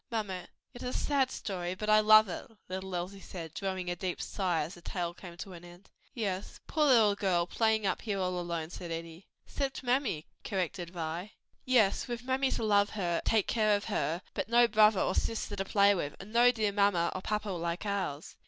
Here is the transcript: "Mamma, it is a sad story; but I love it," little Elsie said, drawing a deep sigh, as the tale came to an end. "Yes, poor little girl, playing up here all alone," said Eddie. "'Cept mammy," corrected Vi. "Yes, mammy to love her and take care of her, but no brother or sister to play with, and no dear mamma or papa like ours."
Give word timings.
"Mamma, 0.09 0.47
it 0.73 0.81
is 0.81 0.95
a 0.95 0.97
sad 0.97 1.29
story; 1.29 1.75
but 1.75 1.87
I 1.87 1.99
love 1.99 2.27
it," 2.27 2.49
little 2.67 2.95
Elsie 2.95 3.19
said, 3.19 3.53
drawing 3.53 3.87
a 3.87 3.95
deep 3.95 4.19
sigh, 4.19 4.63
as 4.63 4.73
the 4.73 4.81
tale 4.81 5.13
came 5.13 5.37
to 5.37 5.53
an 5.53 5.63
end. 5.63 5.91
"Yes, 6.15 6.59
poor 6.65 6.85
little 6.85 7.13
girl, 7.13 7.45
playing 7.45 7.85
up 7.85 8.01
here 8.01 8.19
all 8.19 8.39
alone," 8.39 8.71
said 8.71 8.89
Eddie. 8.89 9.27
"'Cept 9.45 9.83
mammy," 9.83 10.25
corrected 10.43 10.89
Vi. 10.89 11.33
"Yes, 11.65 12.07
mammy 12.23 12.49
to 12.49 12.63
love 12.63 12.89
her 12.89 13.17
and 13.19 13.25
take 13.25 13.45
care 13.45 13.75
of 13.77 13.85
her, 13.85 14.23
but 14.33 14.49
no 14.49 14.67
brother 14.67 14.99
or 15.01 15.13
sister 15.13 15.55
to 15.55 15.65
play 15.65 15.93
with, 15.93 16.15
and 16.19 16.33
no 16.33 16.49
dear 16.51 16.71
mamma 16.71 17.11
or 17.13 17.21
papa 17.21 17.49
like 17.51 17.85
ours." 17.85 18.35